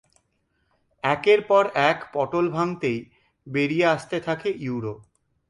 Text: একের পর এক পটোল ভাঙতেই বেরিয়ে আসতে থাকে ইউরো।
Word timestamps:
একের 1.03 1.39
পর 1.41 1.63
এক 1.89 1.97
পটোল 2.13 2.45
ভাঙতেই 2.49 2.99
বেরিয়ে 3.47 3.85
আসতে 3.85 4.17
থাকে 4.19 4.49
ইউরো। 4.59 4.93